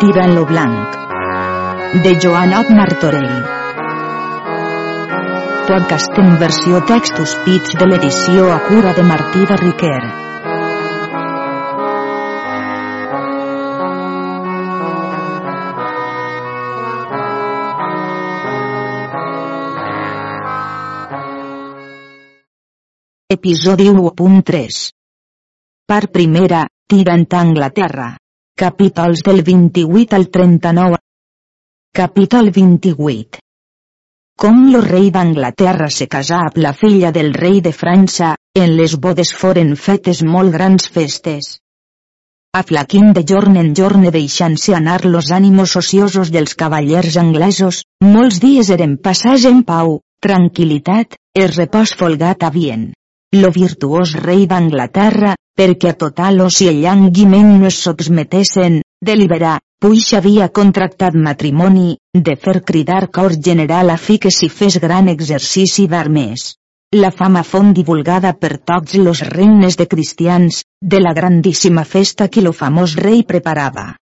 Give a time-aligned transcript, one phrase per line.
[0.00, 0.96] Tirant lo blanc.
[2.04, 3.30] De Joanot Martorell.
[5.68, 10.02] Podcast en versió textos pits de l'edició a cura de Martí de Riquer.
[23.38, 24.84] Episodi 1.3
[25.88, 28.12] Part primera, tirant a Anglaterra.
[28.58, 30.96] Capítols del 28 al 39.
[31.92, 33.38] Capítol 28.
[34.34, 38.30] Com lo rei d'Anglaterra se casà amb la filla del rei de França,
[38.62, 41.50] en les bodes foren fetes molt grans festes.
[42.56, 48.72] Aflaquint de jorn en jorn deixant-se anar los ànimos ociosos dels cavallers anglesos, molts dies
[48.72, 52.94] eren passats en pau, tranquil·litat, el repòs folgat havien.
[53.36, 60.12] Lo virtuós rei d'Anglaterra, perquè a total oci i llanguiment no es sotmetessen, deliberar, puix
[60.18, 61.96] havia contractat matrimoni,
[62.28, 66.46] de fer cridar cor general a fi que s'hi fes gran exercici d'armes.
[67.02, 72.44] La fama font divulgada per tots los regnes de cristians, de la grandíssima festa que
[72.44, 73.94] lo famós rei preparava.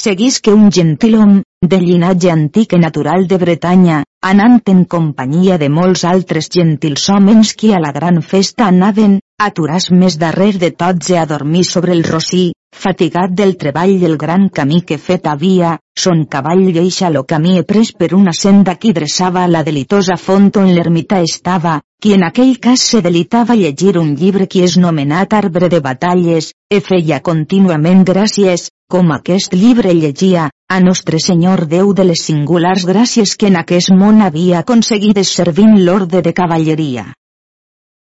[0.00, 1.32] Seguís que un gentilhom,
[1.72, 3.98] de llinatge antic i natural de Bretanya,
[4.28, 9.90] anant en companyia de molts altres gentils homes que a la gran festa anaven, aturàs
[10.04, 12.46] més darrer de tots i a dormir sobre el rossí,
[12.84, 15.74] fatigat del treball i el gran camí que fet havia,
[16.06, 20.16] son cavall deixa lo camí e pres per una senda que dreçava a la delitosa
[20.16, 24.80] font on l'ermita estava, qui en aquell cas se delitava llegir un llibre que és
[24.80, 31.62] nomenat Arbre de Batalles, e feia contínuament gràcies, com aquest llibre llegia, a Nostre Senyor
[31.70, 37.06] Déu de les singulars gràcies que en aquest món havia aconseguit servint l'orde de cavalleria.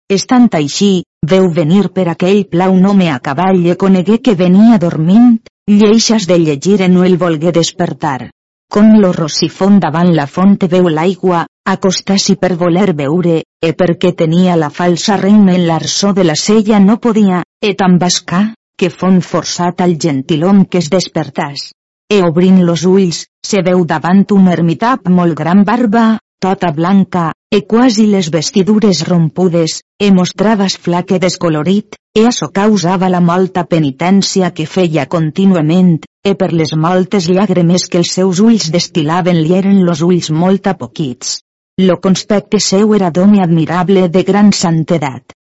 [0.09, 4.81] Estant així, veu venir per aquell pla un home a cavall i conegué que venia
[4.81, 5.37] dormint,
[5.69, 8.31] lleixes de llegir en no el volgué despertar.
[8.73, 14.57] Com lo rossifon davant la font veu l'aigua, acostà-s'hi per voler veure, e perquè tenia
[14.57, 18.41] la falsa reina en l'arsó de la sella no podia, e t'embascà,
[18.79, 21.69] que fon forçat al gentilhom que es despertàs.
[22.09, 26.05] E obrint los ulls, se veu davant un ermità amb molt gran barba,
[26.39, 33.19] tota blanca, e quasi les vestidures rompudes, e mostrava flaque descolorit, e açò causava la
[33.19, 39.41] molta penitència que feia contínuament, e per les moltes llàgrimes que els seus ulls destilaven
[39.41, 41.41] li eren los ulls molt apoquits.
[41.79, 45.35] Lo conspecte seu era d'home admirable de gran santedat.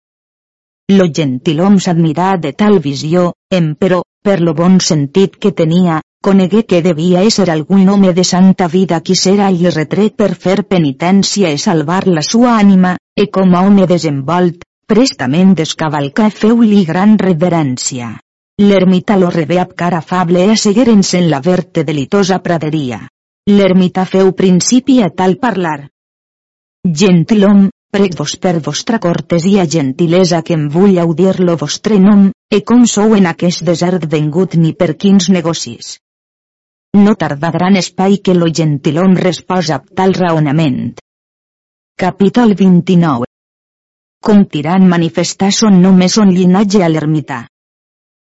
[0.88, 6.80] Lo gentilhom s'admirà de tal visió, emperò, per lo bon sentit que tenia, conegué que
[6.86, 11.60] devia ésser algun home de santa vida qui s'era i retret per fer penitència i
[11.60, 18.14] salvar la sua ànima, e com a home desenvolt, prestament descavalcà feu-li gran reverència.
[18.64, 23.04] L'ermita lo rebé amb cara afable e assegueren-se en la verte delitosa praderia.
[23.52, 25.82] L'ermita feu principi a tal parlar.
[27.02, 32.60] Gentilhom, prec vos per vostra cortesia gentilesa que em vull audir lo vostre nom, e
[32.68, 35.96] com sou en aquest desert vengut ni per quins negocis.
[36.96, 40.96] No tarda gran espai que lo gentilhom resposa tal raonament.
[41.96, 43.26] Capítol 29
[44.24, 47.42] Com tirant manifestar son nom és son llinatge a l'ermità.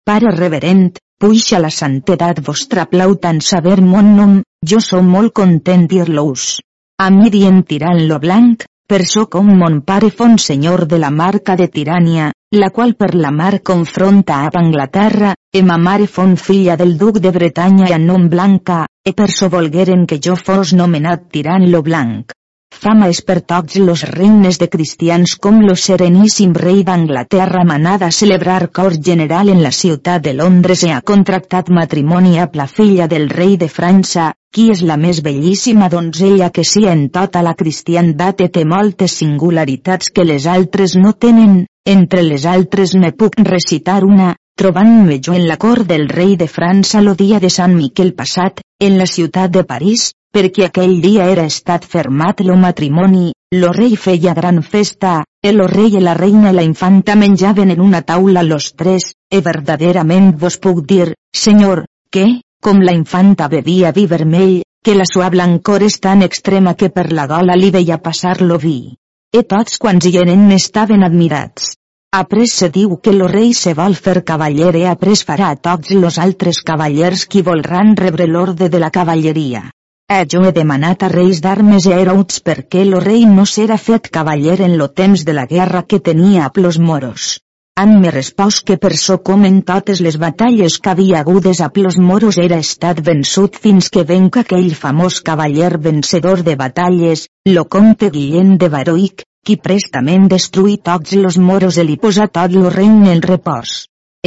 [0.05, 4.33] Pare reverent, puixa la santedat vostra plau tant saber mon nom,
[4.65, 6.57] jo som molt content dir-los.
[6.99, 10.09] A mi dient tirant lo blanc, per so com mon pare
[10.41, 15.61] senyor de la marca de Tirània, la qual per la mar confronta a Anglaterra, e
[15.61, 20.07] ma mare fon filla del duc de Bretanya a nom blanca, e per so volgueren
[20.07, 22.33] que jo fos nomenat tirant lo blanc.
[22.79, 28.15] Fama és per tots los regnes de cristians com lo sereníssim rei d'Anglaterra manada a
[28.17, 33.07] celebrar cor general en la ciutat de Londres i ha contractat matrimoni amb la filla
[33.11, 37.53] del rei de França, qui és la més bellíssima donzella que sia en tota la
[37.53, 44.05] cristiandat té moltes singularitats que les altres no tenen, entre les altres ne puc recitar
[44.05, 48.15] una, trobant-me jo en la cort del rei de França lo dia de Sant Miquel
[48.15, 53.71] passat, en la ciutat de París, perquè aquell dia era estat fermat lo matrimoni, lo
[53.73, 58.01] rei feia gran festa, el rei i la reina i la infanta menjaven en una
[58.01, 64.05] taula los tres, e verdaderament vos puc dir, senyor, que, com la infanta bevia vi
[64.05, 68.41] vermell, que la sua blancor és tan extrema que per la gola li veia passar
[68.41, 68.95] lo vi.
[69.33, 71.73] E tots quants hi eren estaven admirats.
[72.11, 75.91] Après se diu que lo rei se vol fer cavaller e après farà a tots
[75.91, 79.67] los altres cavallers qui volran rebre l'orde de la cavalleria.
[80.11, 84.07] Eh jo he demanat a reis d'armes i herauts perquè lo rei no s'era fet
[84.15, 87.35] cavaller en lo temps de la guerra que tenia a plos moros.
[87.79, 91.69] han me respost que per so com en totes les batalles que havia hagudes a
[91.75, 97.63] plos moros era estat vençut fins que venca aquell famós cavaller vencedor de batalles, lo
[97.75, 102.73] comte Guillem de Baroic, qui prestament destruí tots los moros i li posa tot lo
[102.75, 103.77] regne en repòs.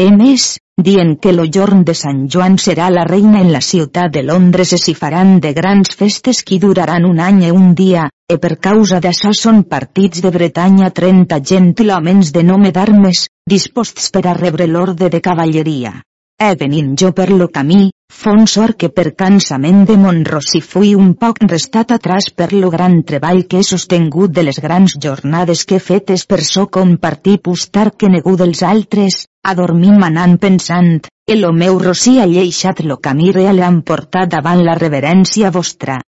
[0.01, 0.47] E més,
[0.83, 4.75] dient que lo jorn de Sant Joan serà la reina en la ciutat de Londres
[4.77, 8.59] i s'hi faran de grans festes que duraran un any i un dia, e per
[8.69, 13.27] causa d'això són partits de Bretanya 30 gentilhomens de nome d'armes,
[13.57, 16.01] disposts per a rebre l'orde de cavalleria.
[16.43, 17.83] E venint jo per lo camí,
[18.21, 22.97] fon sort que per cansament de Montrossi fui un poc restat atrás per lo gran
[23.11, 28.11] treball que he sostingut de les grans jornades que fetes per so compartir pustar que
[28.11, 30.95] negu dels altres, a dormir manant pensant,
[31.31, 36.03] el meu rossi ha lleixat lo camí real han portat davant la reverència vostra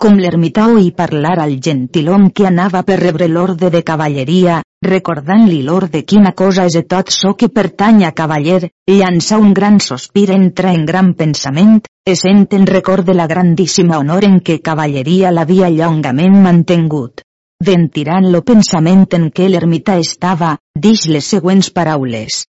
[0.00, 6.00] com l'ermità i parlar al gentilom que anava per rebre l'orde de cavalleria, recordant-li l'orde
[6.08, 10.86] quina cosa és tot so que pertany a cavaller, llança un gran sospir entra en
[10.88, 17.20] gran pensament, essent en record de la grandíssima honor en què cavalleria l'havia llongament mantengut.
[17.60, 22.46] Ventirant lo pensament en què l'ermità estava, dix les següents paraules.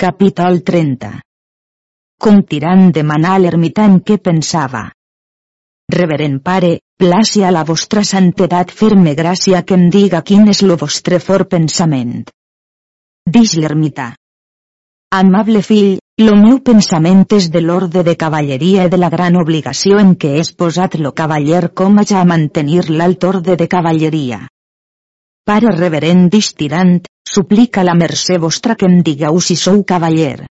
[0.00, 1.16] Capítol 30
[2.16, 4.88] Com tirant demanar a l'ermità en què pensava
[5.94, 10.76] Reverent pare, placi a la vostra santedat fer-me gràcia que em diga quin és lo
[10.80, 12.24] vostre fort pensament.
[13.36, 14.08] Dix l'ermità.
[15.14, 20.00] Amable fill, lo meu pensament és de l'orde de cavalleria i de la gran obligació
[20.02, 24.40] en què és posat lo cavaller com ja a mantenir l'alt orde de cavalleria.
[25.46, 30.48] Pare reverent distirant, suplica la mercè vostra que em digueu si sou cavaller.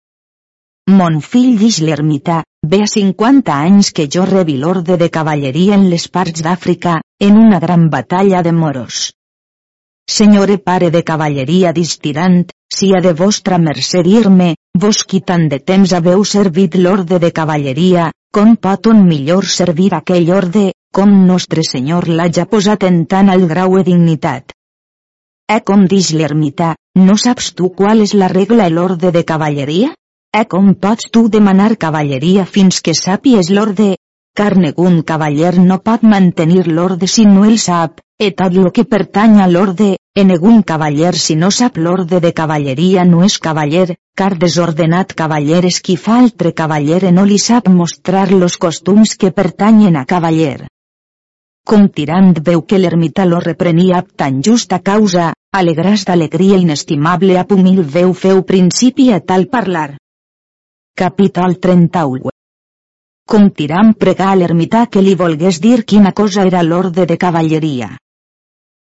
[0.90, 5.84] Mon fill dix l'ermità, ve a 50 anys que jo rebi l'orde de cavalleria en
[5.92, 9.02] les parts d'Àfrica, en una gran batalla de moros.
[10.10, 12.40] Senyore pare de cavalleria distirant,
[12.74, 14.56] si ha de vostra mercè dir-me,
[14.86, 19.92] vos qui tant de temps haveu servit l'orde de cavalleria, com pot un millor servir
[19.94, 24.58] aquell orde, com nostre senyor l'haja posat en tan alt grau de dignitat.
[25.50, 29.94] Eh com dix l'ermità, no saps tu qual és la regla i l'orde de cavalleria?
[30.38, 33.96] Eh com pots tu demanar cavalleria fins que sàpies l'orde?
[34.38, 38.84] Car negun cavaller no pot mantenir l'orde si no el sap, e tot lo que
[38.92, 43.96] pertany a l'orde, e negun cavaller si no sap l'orde de cavalleria no és cavaller,
[44.22, 49.16] car desordenat cavaller és qui fa altre cavaller e no li sap mostrar los costums
[49.18, 50.68] que pertanyen a cavaller.
[51.66, 57.48] Com tirant veu que l'ermità lo reprenia ab tan justa causa, alegràs d'alegria inestimable a
[57.50, 59.98] humil veu feu principi a tal parlar.
[61.00, 62.28] Capítol 31
[63.32, 67.88] Com Tiram pregà a l'ermità que li volgués dir quina cosa era l'orde de cavalleria.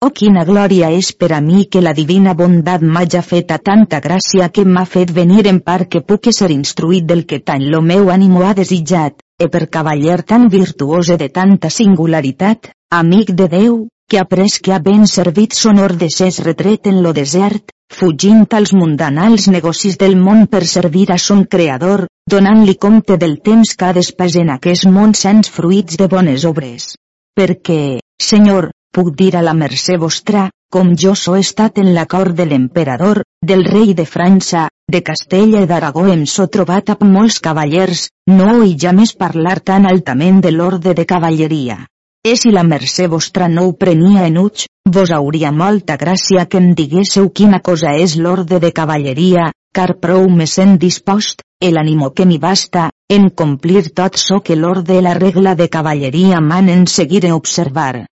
[0.06, 3.98] Oh quina glòria és per a mi que la divina bondat m'haja fet a tanta
[4.04, 7.82] gràcia que m'ha fet venir en part que puc ser instruït del que tant lo
[7.82, 12.70] meu ànimo ha desitjat, e per cavaller tan virtuós de tanta singularitat,
[13.02, 17.12] amic de Déu, que après que ha ben servit son de ses retret en lo
[17.12, 23.40] desert, fugint als mundanals negocis del món per servir a son creador, donant-li compte del
[23.42, 26.94] temps que ha despès en aquest món sens fruits de bones obres.
[27.36, 32.34] Perquè, senyor, puc dir a la mercè vostra, com jo so estat en la cort
[32.34, 37.38] de l'emperador, del rei de França, de Castella i d'Aragó em so trobat amb molts
[37.40, 41.78] cavallers, no i ja més parlar tan altament de l'orde de cavalleria.
[42.26, 44.64] E si la mercè vostra no ho prenia en uig,
[44.94, 49.44] vos hauria molta gràcia que em diguésseu quina cosa és l'orde de cavalleria,
[49.78, 54.56] car prou me sent dispost, el ànimo que m'hi basta, en complir tot so que
[54.58, 58.06] l'orde i la regla de cavalleria manen seguir en observar.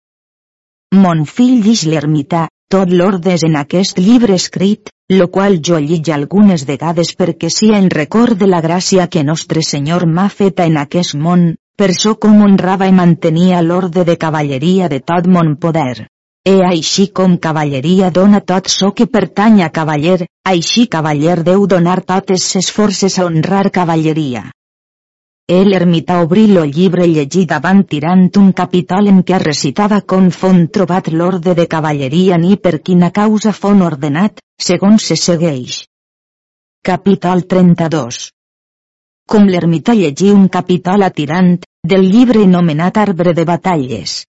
[0.94, 6.12] Mon fill dix l'ermità, tot l'orde és en aquest llibre escrit, lo qual jo llig
[6.14, 10.78] algunes vegades perquè sia en record de la gràcia que nostre Senyor m'ha feta en
[10.86, 16.06] aquest món, per so com honrava i mantenia l'orde de cavalleria de tot mon poder.
[16.46, 22.02] E així com cavalleria dona tot so que pertany a cavaller, així cavaller deu donar
[22.10, 24.44] totes ses forces a honrar cavalleria.
[25.48, 30.68] El ermità obrí lo llibre llegit davant tirant un capítol en què recitava com fon
[30.76, 34.40] trobat l'orde de cavalleria ni per quina causa fon ordenat,
[34.70, 35.82] segons se segueix.
[36.84, 38.24] Capítol 32
[39.28, 44.24] com l'ermità llegí un capítol atirant, del llibre nomenat Arbre de Batalles.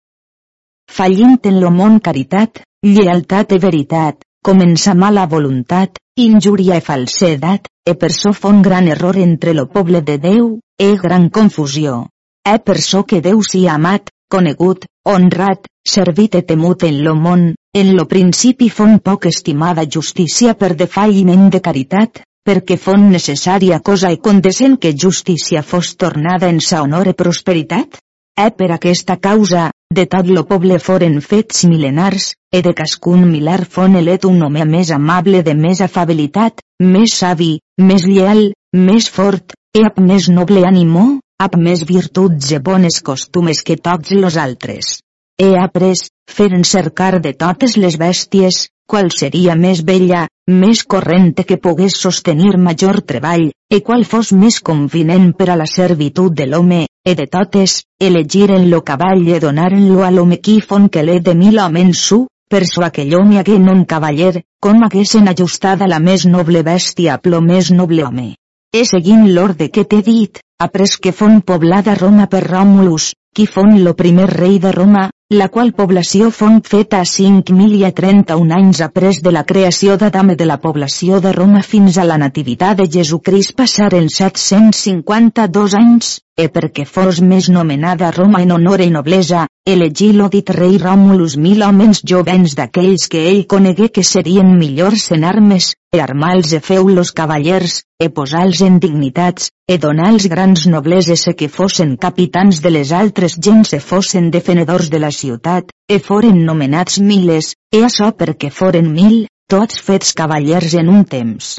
[0.91, 7.95] Fallint en lo món caritat, llealtat i veritat, comença mala voluntat, injúria i falsedat, e
[7.95, 12.07] per so fon gran error entre lo poble de Déu, e gran confusió.
[12.45, 17.53] E per so que Déu sia amat, conegut, honrat, servit i temut en lo món,
[17.74, 24.12] en lo principi fon poc estimada justícia per defalliment de caritat, perquè fon necessària cosa
[24.12, 28.00] i condescent que justícia fos tornada en sa honor i prosperitat?
[28.39, 33.65] E per aquesta causa, de tot lo poble foren fets milenars, e de cascun milar
[33.65, 39.53] fon elet un home més amable de més afabilitat, més savi, més lleal, més fort,
[39.75, 41.05] e amb més noble ànimo,
[41.43, 45.00] amb més virtuts e bones costumes que tots los altres.
[45.41, 45.93] He après,
[46.29, 52.58] feren cercar de totes les bèsties, qual seria més bella, més corrente que pogués sostenir
[52.58, 57.28] major treball, e qual fos més convinent per a la servitud de l'home, e de
[57.28, 62.04] totes, elegiren lo cavall e donaren-lo a l'home qui fon que l'he de mil homens
[62.10, 67.18] su, per so aquell home hagué non cavaller, com haguessin ajustada la més noble bèstia
[67.24, 68.28] plo més noble home.
[68.76, 73.80] E seguint l'orde que t'he dit, après que fon poblada Roma per Romulus, qui fon
[73.86, 79.32] lo primer rei de Roma, la qual població fon feta a 5.031 anys après de
[79.32, 84.10] la creació d'Adam de la població de Roma fins a la nativitat de Jesucrist passaren
[84.12, 86.10] 752 anys,
[86.41, 89.43] e perquè fos més nomenada Roma en honor i noblesa,
[89.74, 95.05] elegí lo dit rei Romulus mil homes jovens d'aquells que ell conegué que serien millors
[95.17, 101.27] en armes, e armals e feu-los cavallers, e posals en dignitats, e donals grans nobleses
[101.29, 106.00] e que fossen capitans de les altres gens e fossen defenedors de la ciutat, e
[106.00, 111.57] foren nomenats miles, e açò perquè foren mil, tots fets cavallers en un temps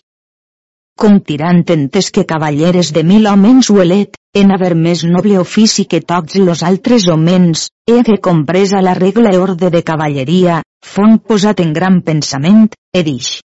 [0.98, 6.00] com tirant entes que cavalleres de mil homens huelet, en haver més noble ofici que
[6.00, 10.62] tots los altres homens, he que compresa la regla orde de cavalleria,
[10.94, 13.40] fon posat en gran pensament, e dix.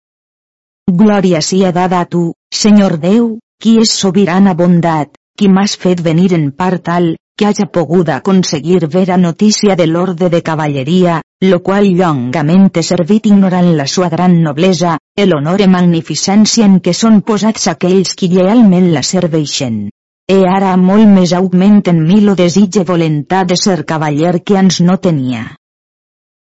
[0.91, 6.33] Glòria sia dada a tu, Senyor Déu, qui és sobirana bondat, qui m'has fet venir
[6.35, 11.89] en part tal, que haya pogut aconseguir vera notícia de l'orde de cavalleria, lo qual
[11.99, 17.23] llongament he servit ignorant la sua gran noblesa, el honor i magnificència en què són
[17.23, 19.89] posats aquells qui llealment la serveixen.
[20.31, 24.81] E ara molt més augment en mi lo desitge voluntat de ser cavaller que ans
[24.81, 25.43] no tenia.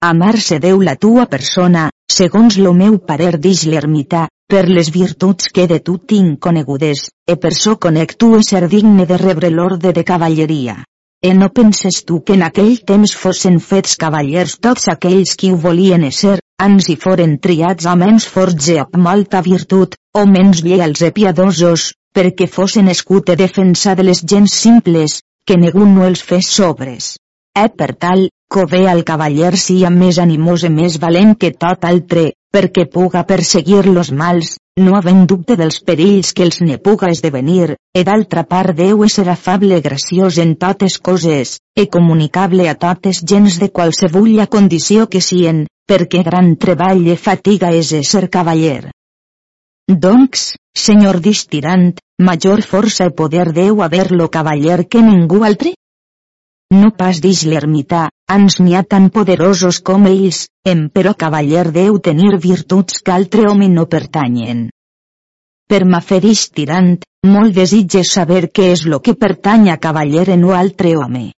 [0.01, 5.65] Amar-se Déu la tua persona, segons lo meu parer dix l'ermità, per les virtuts que
[5.71, 10.03] de tu tinc conegudes, e per so conec tu ser digne de rebre l'orde de
[10.03, 10.81] cavalleria.
[11.23, 15.59] E no penses tu que en aquell temps fossin fets cavallers tots aquells qui ho
[15.65, 21.01] volien ésser, ans hi foren triats menys forts e amb molta virtut, o menys lleials
[21.07, 26.25] e piadosos, perquè fossin escut e defensa de les gens simples, que ningú no els
[26.31, 27.15] fes sobres.
[27.55, 32.23] E per tal, cové al cavaller sia més animós i més valent que tot altre,
[32.51, 37.77] perquè puga perseguir los mals, no havent dubte dels perills que els ne puga esdevenir,
[37.95, 43.59] e d'altra part Déu és afable graciós en totes coses, e comunicable a totes gens
[43.63, 48.91] de qualsevulla condició que sien, perquè gran treball i fatiga és ser cavaller.
[49.87, 55.75] Doncs, senyor distirant, major força i poder deu haver-lo cavaller que ningú altre?
[56.71, 60.45] No pas dix l'ermità, ans n'hi ha tan poderosos com ells,
[60.95, 64.69] però cavaller deu tenir virtuts que altre home no pertanyen.
[65.71, 66.95] Per m'aferix tirant,
[67.27, 71.29] molt desitge saber què és lo que pertany a cavaller en o altre home.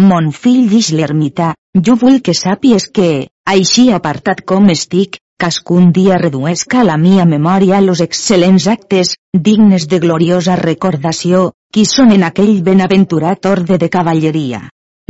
[0.00, 1.52] Mon fill dix l'ermità,
[1.86, 3.10] jo vull que sàpies que,
[3.54, 10.00] així apartat com estic, cascun dia reduesca la mia memòria los excel·lents actes, dignes de
[10.04, 14.66] gloriosa recordació, qui són en aquell benaventurat orde de cavalleria.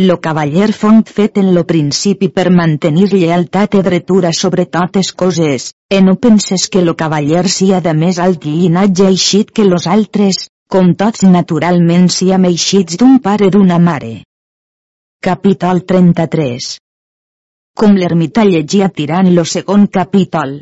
[0.09, 5.71] Lo cavaller font fet en lo principi per mantenir llealtat i dretura sobre totes coses,
[5.91, 10.47] e no penses que lo cavaller sia de més alt llinatge eixit que los altres,
[10.73, 14.15] com tots naturalment siam eixits d'un pare d'una mare.
[15.21, 16.79] Capítol 33
[17.81, 20.59] com l'ermità llegia tirant lo segon capítol.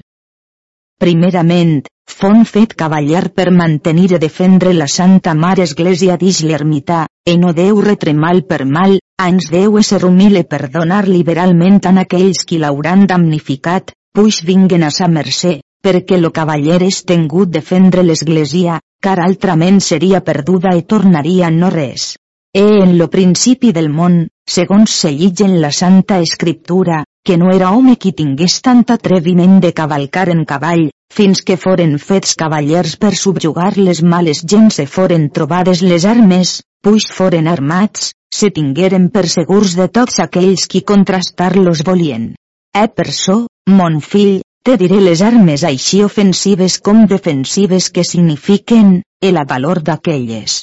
[1.02, 1.80] Primerament,
[2.10, 7.50] fon fet cavaller per mantenir i defendre la Santa Mare Església dix l'ermità, e no
[7.52, 12.56] deu retre mal per mal, ans deu ser humil i perdonar liberalment en aquells qui
[12.62, 19.18] l'hauran damnificat, puix vinguen a sa mercè, perquè lo cavaller és tengut defendre l'Església, car
[19.20, 22.14] altrament seria perduda i tornaria no res.
[22.56, 27.52] E en lo principi del món, segons se llig en la Santa Escriptura, que no
[27.52, 32.96] era home qui tingués tant atreviment de cavalcar en cavall, fins que foren fets cavallers
[32.96, 39.08] per subjugar les males gens e foren trobades les armes, puix foren armats, se tingueren
[39.14, 42.30] per segurs de tots aquells qui contrastar-los volien.
[42.76, 48.98] E per so, mon fill, te diré les armes així ofensives com defensives que signifiquen,
[49.20, 50.62] el valor d'aquelles.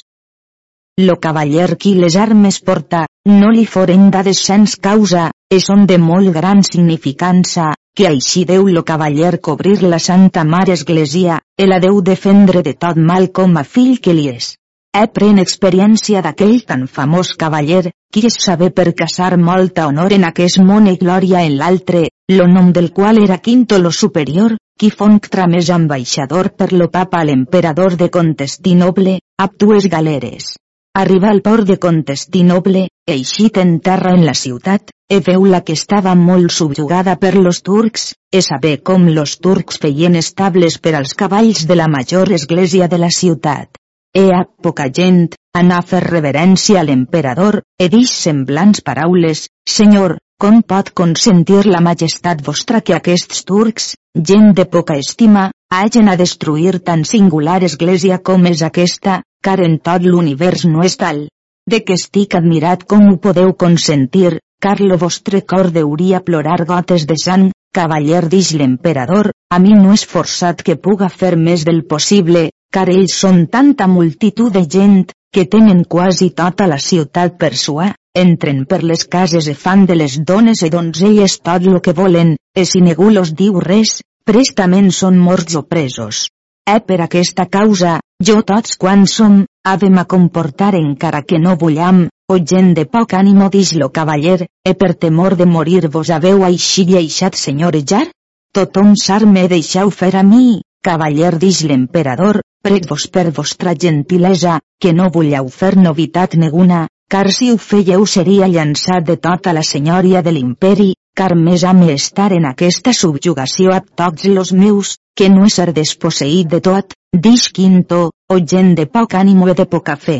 [0.98, 5.98] Lo cavaller qui les armes porta, no li foren dades sens causa, e són de
[5.98, 11.80] molt gran significança, que així deu lo cavaller cobrir la Santa Mare Església, e la
[11.80, 14.54] deu defendre de tot mal com a fill que li és.
[14.96, 20.24] He pren experiència d'aquell tan famós cavaller, qui es saber per casar molta honor en
[20.28, 22.00] aquest món i glòria en l'altre,
[22.32, 27.22] lo nom del qual era Quinto lo superior, qui fonc tramés ambaixador per lo papa
[27.28, 30.56] l'emperador de Contestinoble, ab dues galeres.
[31.04, 32.88] Arriba al port de Contestinoble,
[33.18, 37.60] eixit en terra en la ciutat, e veu la que estava molt subjugada per los
[37.60, 42.88] turcs, e saber com los turcs feien estables per als cavalls de la major església
[42.88, 43.76] de la ciutat.
[44.16, 50.14] E a poca gent, anà a fer reverència a l'emperador, e dix semblants paraules, Senyor,
[50.40, 53.90] com pot consentir la majestat vostra que aquests turcs,
[54.30, 59.76] gent de poca estima, hagen a destruir tan singular església com és aquesta, car en
[59.90, 61.26] tot l'univers no és tal.
[61.68, 67.04] De que estic admirat com ho podeu consentir, car lo vostre cor deuria plorar gotes
[67.04, 71.84] de sang, cavaller dix l'emperador, a mi no és forçat que puga fer més del
[71.84, 77.54] possible, car ells són tanta multitud de gent, que tenen quasi tota la ciutat per
[77.56, 81.94] suar, entren per les cases e fan de les dones e donzelles tot lo que
[81.96, 86.26] volen, e si ningú los diu res, prestament són morts o presos.
[86.68, 92.08] Eh per aquesta causa, jo tots quan som, havem a comportar encara que no vullam,
[92.28, 96.44] o gent de poc ànimo dix lo cavaller, e per temor de morir vos haveu
[96.44, 98.04] així lleixat senyorejar?
[98.52, 105.08] Tothom s'arme deixau fer a mi, cavaller dix l'emperador, prec-vos per vostra gentilesa, que no
[105.14, 110.34] vullau fer novitat neguna, car si ho fèieu seria llançat de tota la senyoria de
[110.36, 115.72] l'imperi, car més ame estar en aquesta subjugació a tots los meus, que no ser
[115.72, 116.94] desposseït de tot,
[117.26, 120.18] dix quinto, o gent de poc ànimo i de poca fe.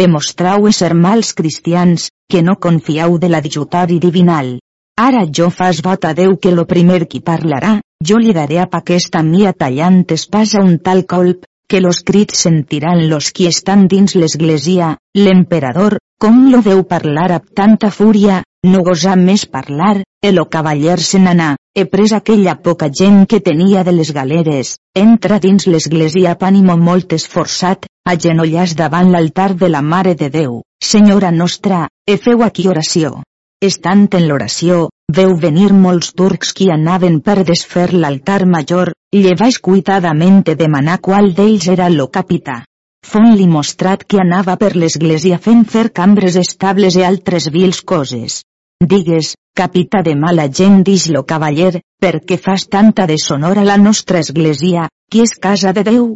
[0.00, 4.58] Demostrau ser mals cristians, que no confiau de l'adjutori divinal.
[4.98, 8.68] Ara jo fas vot a Déu que lo primer qui parlarà, jo li daré a
[8.78, 14.16] aquesta mia tallant espasa un tal colp, que los crits sentiran los qui estan dins
[14.16, 20.98] l'església, l'emperador, com lo veu parlar amb tanta fúria, no gosà més parlar, el cavaller
[21.00, 26.34] se n'anà, he pres aquella poca gent que tenia de les galeres, entra dins l'església
[26.40, 32.42] pànimo molt esforçat, agenollàs davant l'altar de la Mare de Déu, Senyora nostra, e feu
[32.42, 33.20] aquí oració.
[33.62, 40.42] Estant en l'oració, veu venir molts turcs qui anaven per desfer l'altar major, llevaix cuitadament
[40.46, 42.60] de demanar qual d'ells era lo capità.
[43.06, 48.42] Fon-li mostrat que anava per l'església fent fer cambres estables i altres vils coses.
[48.80, 54.20] Digues, capità de mala gent dix lo cavaller, perquè fas tanta deshonor a la nostra
[54.24, 56.06] església, qui és casa de Déu?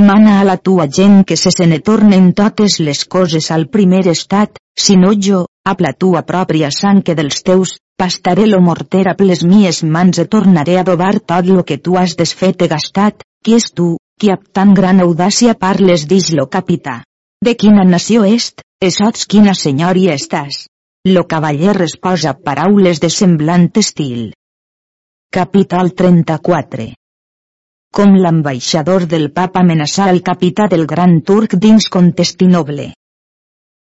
[0.00, 4.06] Mana a la tua gent que se se ne tornen totes les coses al primer
[4.08, 9.04] estat, si no jo, a la tua pròpia sang que dels teus, pastaré lo morter
[9.10, 12.68] a les mies mans e tornaré a dobar tot lo que tu has desfet e
[12.72, 17.02] gastat, qui és tu, qui amb tan gran audàcia parles dix lo capità?
[17.44, 20.64] De quina nació est, e sots quina senyoria estàs?
[21.08, 24.32] Lo cavaller resposa paraules de semblant estil.
[25.32, 26.86] Capítol 34
[27.96, 32.92] Com l'ambaixador del papa amenaçà el capità del gran turc dins Contestinoble.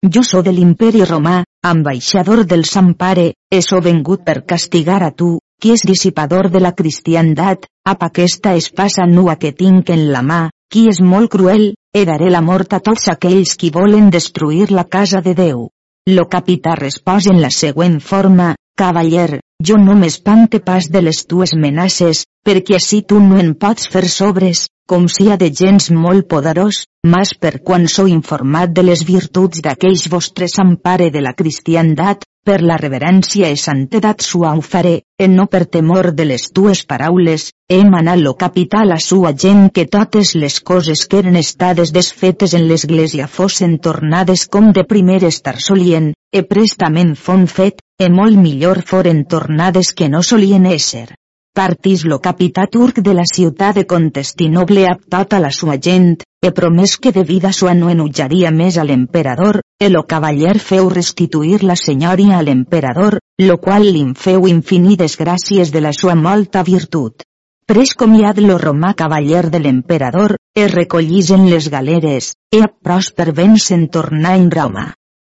[0.04, 5.10] Jo so de l'imperi romà, ambaixador del Sant Pare, he so vengut per castigar a
[5.10, 10.22] tu, qui és dissipador de la cristiandat, ap aquesta espasa nua que tinc en la
[10.26, 10.40] mà,
[10.72, 14.84] qui és molt cruel, he daré la mort a tots aquells qui volen destruir la
[14.84, 15.68] casa de Déu.
[16.10, 21.54] Lo capità respòs en la següent forma, cavaller, jo no m'espante pas de les tues
[21.54, 26.26] menaces, perquè si tu no en pots fer sobres, com si ha de gens molt
[26.28, 32.26] poderós, mas per quan sou informat de les virtuts d'aquells vostres ampare de la cristiandat,
[32.44, 36.82] per la reverència i santedat sua ho faré, e no per temor de les tues
[36.90, 41.94] paraules, he manat lo capital a sua gent que totes les coses que eren estades
[41.96, 48.12] desfetes en l'església fossin tornades com de primer estar solien, e prestament fon fet, e
[48.12, 51.08] molt millor foren tornades que no solien ésser.
[51.54, 56.50] Partís lo capità turc de la ciutat de Contestinoble a tota la sua gent, e
[56.50, 61.58] promès que de vida sua no enutjaria més a l'emperador, e lo cavaller feu restituir
[61.62, 67.20] la senyoria a l'emperador, lo qual li'n feu infinides gràcies de la sua molta virtut.
[67.68, 73.28] Pres comiat lo romà cavaller de l'emperador, e recollís en les galeres, e a pròsper
[73.36, 74.86] ben se'n tornar en Roma.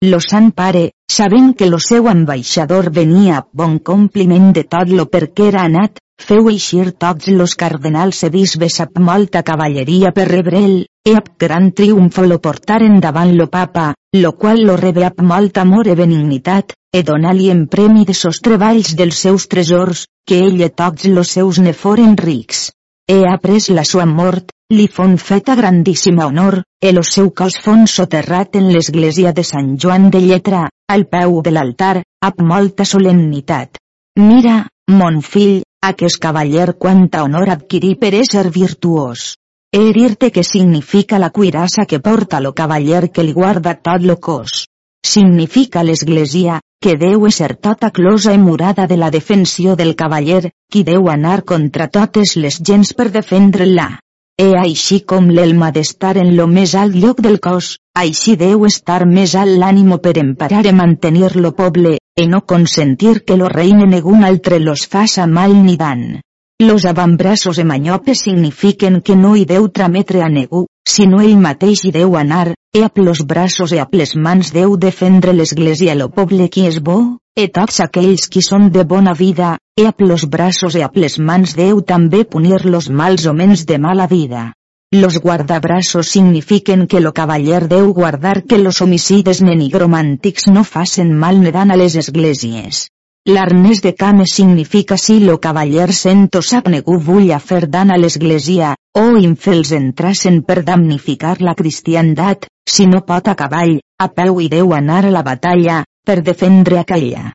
[0.06, 5.10] Lo sant pare, sabent que lo seu ambaixador venia a bon compliment de tot lo
[5.10, 10.28] per què era anat, feu eixir tots los cardenals e bisbes amb molta cavalleria per
[10.30, 15.24] rebre'l, e amb gran triomf lo portaren davant lo papa, lo qual lo rebe amb
[15.34, 20.40] molt amor e benignitat, e donar-li en premi de sos treballs dels seus tresors, que
[20.46, 22.70] ell e tots los seus ne foren rics.
[23.08, 27.88] He après la sua mort, li fon feta grandíssima honor, e lo seu cos fon
[27.88, 33.82] soterrat en l'església de Sant Joan de Lletra, al peu de l'altar, amb molta solemnitat.
[34.20, 39.32] Mira, mon fill, aquest cavaller quanta honor adquirí per ésser virtuós.
[39.74, 44.20] He dir-te que significa la cuirassa que porta lo cavaller que li guarda tot lo
[44.20, 44.68] cos.
[45.02, 50.84] Significa l'església, que deu ser tota closa i murada de la defensió del cavaller, qui
[50.84, 53.90] deu anar contra totes les gens per defendre-la.
[54.38, 59.04] E així com l'elma d'estar en lo més alt lloc del cos, així deu estar
[59.06, 63.86] més alt l'ànimo per emparar i mantenir lo poble, e no consentir que lo reine
[63.86, 66.22] negun altre los faça mal ni dan.
[66.62, 71.84] Los avantbraços e manyopes signifiquen que no hi deu trametre a negu, sinó ell mateix
[71.86, 76.10] hi deu anar, e amb los braços e amb les mans deu defendre l'església lo
[76.10, 80.26] poble qui és bo, e tots aquells qui són de bona vida, e amb los
[80.30, 84.52] braços e amb les mans deu també punir los mals homens de mala vida.
[84.94, 91.38] Los guardabraços signifiquen que lo cavaller deu guardar que los homicides nenigromàntics no facen mal
[91.40, 92.90] nedant a les esglésies.
[93.24, 97.98] L'arnès de came significa si lo cavaller sento sap negu vull a fer dan a
[98.02, 104.42] l'església, o infels entrassen per damnificar la cristiandat, si no pot a cavall, a peu
[104.44, 107.32] i deu anar a la batalla, per defendre aquella.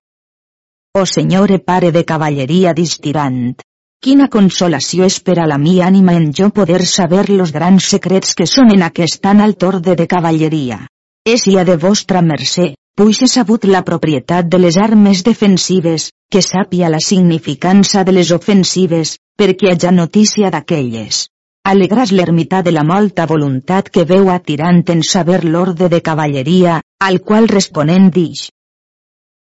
[0.93, 3.57] O senyore pare de cavalleria distirant!
[4.05, 8.35] Quina consolació és per a la mi ànima en jo poder saber los grans secrets
[8.39, 10.79] que són en aquest tan alt orde de cavalleria.
[11.27, 16.43] És ja de vostra mercè, puix he sabut la propietat de les armes defensives, que
[16.49, 21.25] sàpia la significança de les ofensives, perquè haja notícia d'aquelles.
[21.67, 27.21] Alegràs l'ermità de la molta voluntat que veu atirant en saber l'orde de cavalleria, al
[27.27, 28.47] qual responent dix.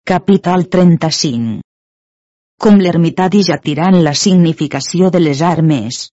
[0.08, 1.60] Capítol 35
[2.62, 6.08] Com l'ermità dix atirant la significació de les armes.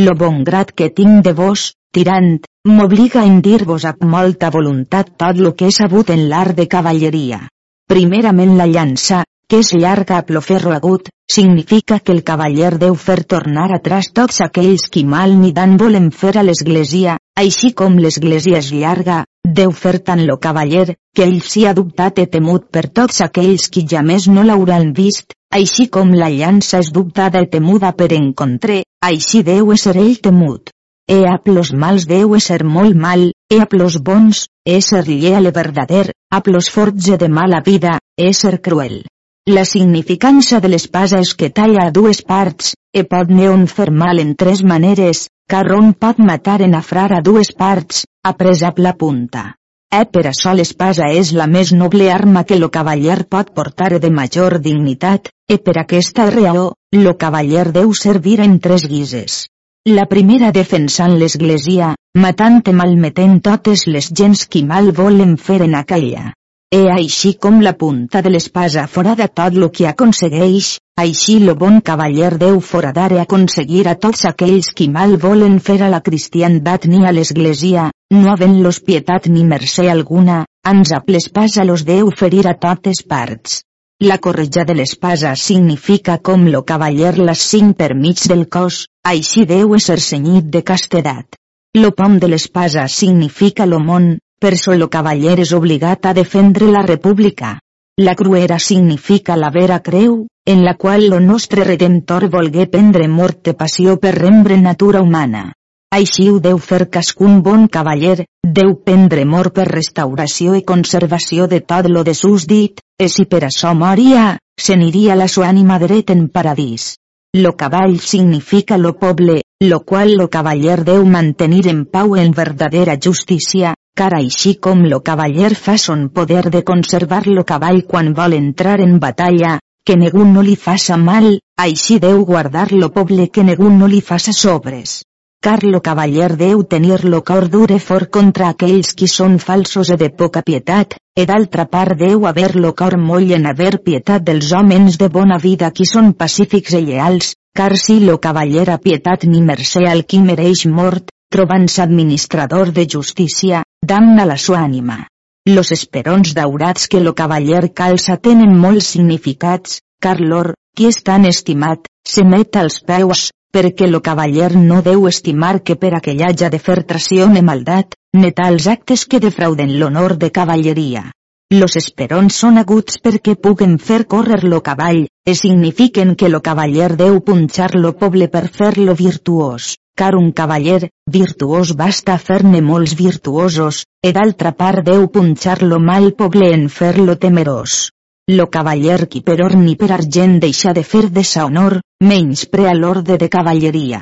[0.00, 2.32] Lo bon grat que tinc de vos, tirant,
[2.68, 7.46] m'obliga a dir-vos amb molta voluntat tot lo que he sabut en l'art de cavalleria.
[7.88, 13.22] Primerament la llança, que és llarga a ferro agut, significa que el cavaller deu fer
[13.24, 18.58] tornar atrás tots aquells qui mal ni dan volen fer a l'església, així com l'església
[18.58, 22.86] és llarga, deu fer tant lo cavaller, que ell s'hi ha dubtat i temut per
[22.98, 27.50] tots aquells qui ja més no l'hauran vist, així com la llança és dubtada i
[27.52, 30.72] temuda per encontre, així deu ser ell temut.
[31.08, 35.52] E a plos mals deu ser molt mal, e a plos bons, ser lleal e
[35.54, 37.98] verdader, a plos forts de mala vida,
[38.32, 39.04] ser cruel.
[39.46, 44.18] La significança de l'espasa és que talla a dues parts, e pot neon fer mal
[44.18, 49.54] en tres maneres, car on pot matar en afrar a dues parts, a la punta.
[49.94, 54.10] E per això l'espasa és la més noble arma que lo cavaller pot portar de
[54.10, 59.46] major dignitat, e per aquesta raó, lo cavaller deu servir en tres guises.
[59.86, 65.76] La primera defensant l'església, matant i malmetent totes les gens qui mal volen fer en
[65.78, 66.32] aquella.
[66.74, 71.78] E així com la punta de l'espasa forada tot lo que aconsegueix, així lo bon
[71.80, 76.88] cavaller deu foradar i aconseguir a tots aquells qui mal volen fer a la cristiandat
[76.90, 82.46] ni a l'església, no havent-los pietat ni mercè alguna, ans a l'espasa los deu ferir
[82.46, 83.62] a totes parts.
[84.02, 89.46] La corretja de l'espasa significa com lo cavaller les cinc per mig del cos, així
[89.46, 91.38] deu ser senyit de castedat.
[91.74, 96.70] Lo pom de l'espasa significa lo món, per so lo cavaller és obligat a defendre
[96.70, 97.58] la república.
[97.98, 103.42] La cruera significa la vera creu, en la qual lo nostre Redemptor volgué prendre mort
[103.42, 105.52] de passió per rembre natura humana.
[105.94, 108.24] Així ho deu fer cascun bon cavaller,
[108.58, 113.24] deu prendre mort per restauració i conservació de tot lo de sus dit, e si
[113.24, 114.24] per això moria,
[114.60, 116.96] s'aniria la sua ànima dret en paradís.
[117.36, 122.98] Lo cavall significa lo poble, lo qual lo cavaller deu mantenir en pau en verdadera
[123.08, 128.34] justícia, car així com lo cavaller fa son poder de conservar lo cavall quan vol
[128.34, 133.44] entrar en batalla, que ningú no li faça mal, així deu guardar lo poble que
[133.44, 135.02] ningú no li faça sobres.
[135.46, 140.08] Carlo Cavaller deu tenir lo cor dure fort contra aquells qui són falsos e de
[140.10, 144.98] poca pietat, e d'altra part deu haver lo cor moll en haver pietat dels homes
[144.98, 149.44] de bona vida qui són pacífics e lleals, car si lo cavaller a pietat ni
[149.52, 153.62] mercè al qui mereix mort, trobant-se administrador de justícia,
[153.94, 154.98] damna la sua ànima.
[155.46, 161.24] Los esperons daurats que lo cavaller calça tenen molts significats, car l'or, qui és tan
[161.24, 166.50] estimat, se met als peus, perquè lo cavaller no deu estimar que per aquell haja
[166.52, 171.06] de fer tració ne maldat, ne tals actes que defrauden l'honor de cavalleria.
[171.54, 176.96] Los esperons són aguts perquè puguen fer córrer lo cavall, e signifiquen que lo cavaller
[176.98, 183.84] deu punxar lo poble per fer-lo virtuós, car un cavaller, virtuós basta fer-ne molts virtuosos,
[184.02, 187.92] e d'altra part deu punxar lo mal poble en fer-lo temerós.
[188.28, 192.72] Lo cavaller qui per or ni per argent deixa de fer deshonor, menys pre a
[192.74, 194.00] l'orde de cavalleria.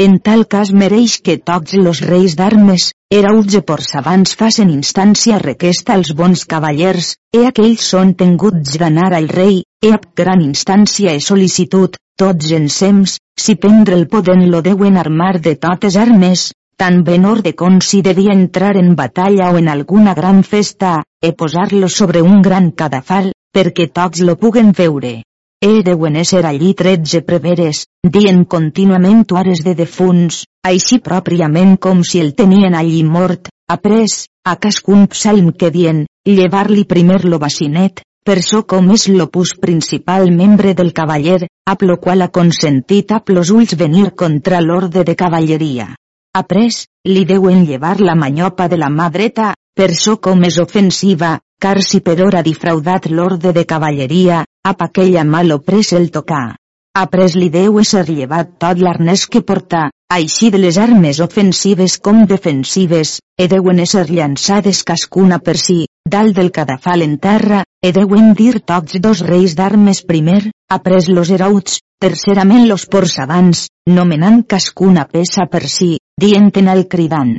[0.00, 5.42] En tal cas mereix que tots los reis d'armes, era uge por sabans facen instància
[5.44, 11.12] requesta als bons cavallers, e aquells són tenguts d'anar al rei, e ab gran instància
[11.12, 17.04] e sol·licitud, tots ensems, si prendre el poden lo deuen armar de totes armes, tan
[17.04, 21.88] ben de con si devia entrar en batalla o en alguna gran festa, e posar-lo
[21.88, 25.22] sobre un gran cadafal, perquè tots lo puguen veure.
[25.64, 32.20] He deuen ésser allí tretze preveres, dient contínuament hores de defunts, així pròpiament com si
[32.20, 38.42] el tenien allí mort, après, a cascun psalm que dient, llevar-li primer lo bacinet, per
[38.42, 43.50] so com és l'opus principal membre del cavaller, ap lo qual ha consentit ap los
[43.54, 45.94] ulls venir contra l'orde de cavalleria.
[46.36, 51.38] Après, li deuen llevar la manyopa de la mà dreta, per so com és ofensiva,
[51.60, 56.56] car si per hora difraudat l'orde de cavalleria, ap aquella mal pres el tocar.
[56.96, 62.24] Après li deu ser llevat tot l'arnès que porta, així de les armes ofensives com
[62.30, 65.84] defensives, e deuen ser llançades cascuna per si,
[66.16, 70.40] dalt del cadafal en terra, e deuen dir tots dos reis d'armes primer,
[70.70, 77.38] après los herauts, tercerament los porçavants, nomenant cascuna peça per si, dient en el cridant.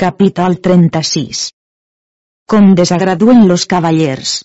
[0.00, 1.50] Capítol 36
[2.50, 4.38] Com desagraduen los cavallers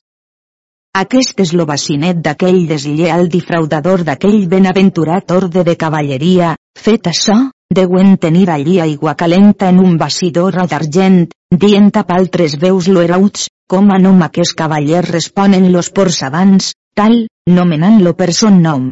[1.00, 6.54] aquest és lo bacinet d'aquell deslleal difraudador d'aquell benaventurat orde de cavalleria,
[6.86, 7.36] fet això,
[7.80, 11.18] deuen tenir allí aigua calenta en un bacidor d'argent,
[11.66, 17.18] dient a paltres veus lo herauts, com a nom aquest cavaller responen los porçavants, tal,
[17.60, 18.88] nomenant-lo per son nom.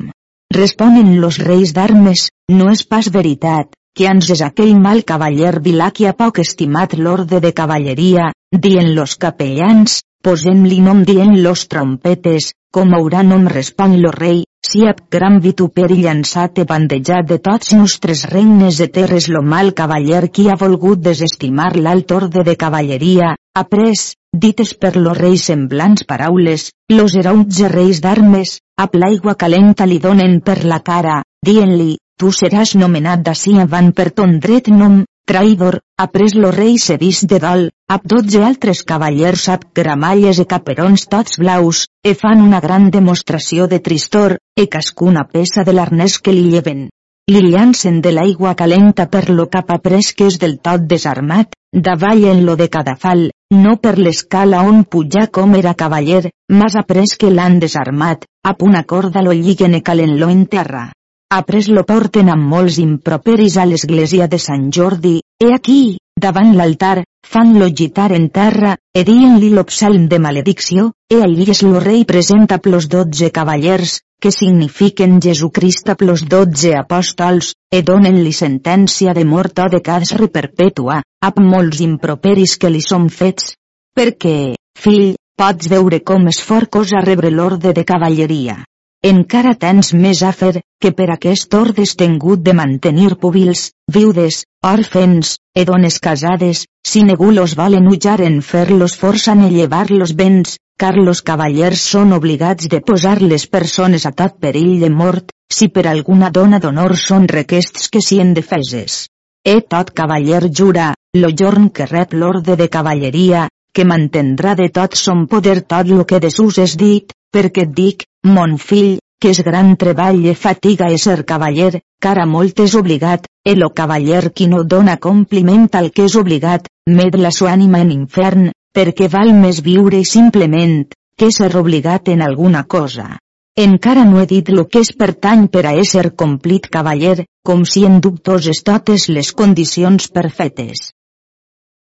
[0.60, 5.92] Responen los reis d'armes, no és pas veritat, que ans és aquell mal cavaller vilà
[5.94, 8.32] qui ha poc estimat l'orde de cavalleria,
[8.66, 14.82] dient los capellans, posem-li nom dient los trompetes, com haurà nom respon lo rei, si
[14.90, 20.30] ap gran vituperi llançat e bandejat de tots nostres regnes de terres lo mal cavaller
[20.34, 26.72] qui ha volgut desestimar l'alt orde de cavalleria, après, dites per lo rei semblants paraules,
[26.90, 32.76] los herauts reis d'armes, ap l'aigua calenta li donen per la cara, dient-li, tu seràs
[32.80, 37.66] nomenat d'ací avant per ton dret nom, traïdor, ha pres lo rei sedís de dol,
[37.96, 43.68] ap dotze altres cavallers ap gramalles e caperons tots blaus, e fan una gran demostració
[43.68, 46.88] de tristor, e cascuna peça de l'arnès que li lleven.
[47.32, 52.26] Li llancen de l'aigua calenta per lo cap après que és del tot desarmat, davall
[52.32, 57.32] en lo de cadafal, no per l'escala on pujar com era cavaller, mas après que
[57.32, 60.92] l'han desarmat, ap una corda lo lliguen e calen-lo en terra.
[61.36, 67.06] Après lo porten amb molts improperis a l'església de Sant Jordi, e aquí, davant l'altar,
[67.26, 72.04] fan-lo gitar en terra, e dient-li lo psalm de maledicció, e allí és lo rei
[72.12, 79.24] presenta plos dotze cavallers, que signifiquen Jesucrist a plos dotze apòstols, e donen-li sentència de
[79.26, 83.56] mort o de casre perpètua, ap molts improperis que li són fets.
[83.98, 88.60] Perquè, fill, pots veure com és fort cosa rebre l'orde de cavalleria
[89.04, 95.38] encara tens més a fer, que per aquest ordre tengut de mantenir púbils, viudes, òrfens,
[95.54, 100.58] e dones casades, si ningú los volen ujar en fer-los força en llevar los béns,
[100.80, 105.68] car los cavallers són obligats de posar les persones a tot perill de mort, si
[105.68, 109.08] per alguna dona d'honor són requests que sien defeses.
[109.44, 114.96] E tot cavaller jura, lo jorn que rep l'orde de cavalleria, que mantendrà de tot
[114.96, 119.32] son poder tot lo que de sus és dit, perquè et dic, mon fill, que
[119.34, 124.48] és gran treball i fatiga ser cavaller, cara molt és obligat, el lo cavaller qui
[124.52, 129.32] no dona compliment al que és obligat, med la sua ànima en infern, perquè val
[129.34, 130.76] més viure simplement,
[131.16, 133.18] que ser obligat en alguna cosa.
[133.56, 137.86] Encara no he dit lo que és pertany per a ésser complit cavaller, com si
[137.86, 140.90] en dubtoses totes les condicions perfetes.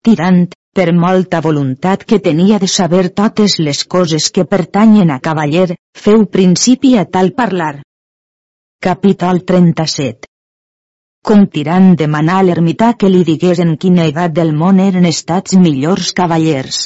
[0.02, 0.46] Tirant,
[0.78, 6.20] per molta voluntat que tenia de saber totes les coses que pertanyen a cavaller, feu
[6.36, 7.80] principi a tal parlar.
[8.86, 10.28] Capítol 37
[11.30, 15.58] Com tirant demanar a l'ermità que li digués en quina edat del món eren estats
[15.64, 16.84] millors cavallers.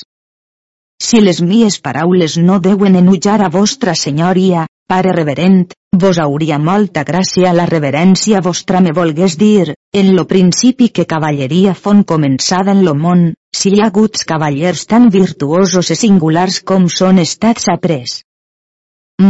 [1.08, 7.02] Si les mies paraules no deuen enujar a vostra senyoria, pare reverent, vos hauria molta
[7.08, 12.82] gràcia la reverència vostra me volgués dir, en lo principi que cavalleria fon començada en
[12.84, 13.22] lo món,
[13.56, 18.18] si hi ha haguts cavallers tan virtuosos i singulars com són estats après.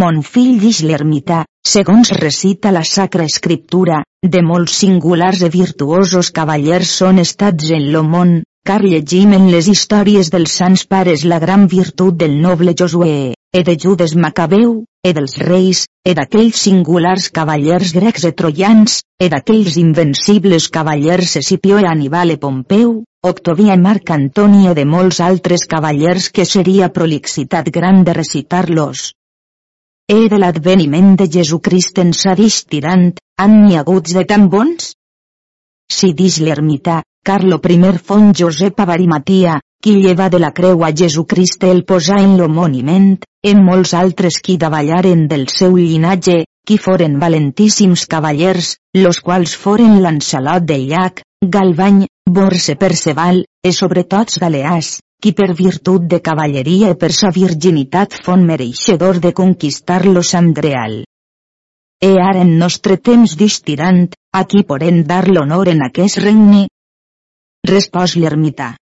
[0.01, 1.44] Mon fill dix l'ermità,
[1.75, 4.01] segons recita la Sacra Escriptura,
[4.35, 9.70] de molts singulars i virtuosos cavallers són estats en lo món, car llegim en les
[9.70, 13.14] històries dels sants pares la gran virtut del noble Josué,
[13.53, 19.29] e de Judes Macabeu, e dels reis, e d'aquells singulars cavallers grecs e troians, e
[19.29, 25.21] d'aquells invencibles cavallers Escipio e Aníbal e Pompeu, Octavia e Marc Antoni e de molts
[25.21, 29.12] altres cavallers que seria prolixitat gran de recitar-los.
[30.09, 32.11] E de l'adveniment de Jesucrist en
[32.41, 34.97] dix tirant, han n'hi haguts de tan bons?
[35.93, 41.64] Si dix l'ermità, Carlo I fon Josep Avarimatia, qui lleva de la creu a Jesucrist
[41.66, 43.16] el posà en lo moniment,
[43.51, 49.97] en molts altres qui davallaren del seu llinatge, qui foren valentíssims cavallers, los quals foren
[50.05, 56.99] Lancelot de Llac, Galvany, Borse Perceval, e sobretot Galeàs, qui per virtut de cavalleria i
[56.99, 61.03] per sa virginitat fon mereixedor de conquistar-lo Samdreal.
[62.03, 66.68] E ara en nostre temps distirant, a qui porem dar l'honor en aquest regne?
[67.66, 68.77] Respòs l'ermità.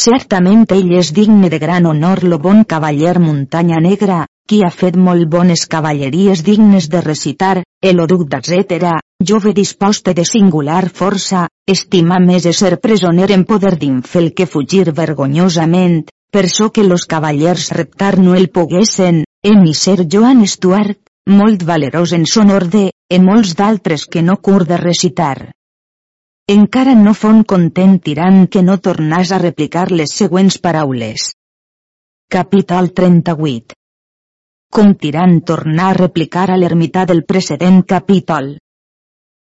[0.00, 4.96] Certament ell és digne de gran honor lo bon cavaller muntanya negra, qui ha fet
[5.08, 8.96] molt bones cavalleries dignes de recitar, el duc d'etcètera,
[9.30, 11.44] jove disposte de singular força,
[11.76, 16.02] estima més ser presoner en poder d'infel que fugir vergonyosament,
[16.32, 22.16] per so que los cavallers reptar no el poguessen, en ser Joan Stuart, molt valerós
[22.18, 25.52] en son orde, e molts d'altres que no cur de recitar.
[26.50, 31.28] Encara no fon content tirant que no tornàs a replicar les següents paraules.
[32.28, 33.76] Capital 38
[34.74, 38.56] Com tirant tornar a replicar a l'ermità del precedent capítol.